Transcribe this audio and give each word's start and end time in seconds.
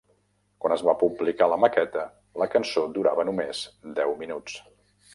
Quan 0.63 0.73
es 0.75 0.83
va 0.87 0.95
publicar 1.01 1.49
la 1.51 1.59
maqueta, 1.65 2.07
la 2.45 2.49
cançó 2.57 2.87
durava 2.99 3.29
només 3.31 3.65
deu 4.05 4.21
minuts. 4.27 4.61